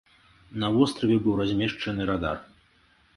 На 0.61 0.69
востраве 0.77 1.17
быў 1.25 1.37
размешчаны 1.41 2.01
радар. 2.11 2.37